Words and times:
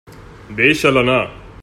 Deixa'l 0.61 1.01
anar. 1.03 1.21